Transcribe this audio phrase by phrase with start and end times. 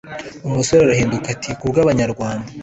[0.47, 2.49] umusore arahindukira ati"kubwa banyarwanda